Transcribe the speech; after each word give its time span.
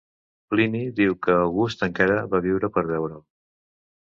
Plini 0.53 0.81
diu 0.99 1.13
que 1.27 1.35
August 1.41 1.85
encara 1.89 2.17
va 2.33 2.43
viure 2.47 2.71
per 2.79 2.85
veure'l. 2.89 3.25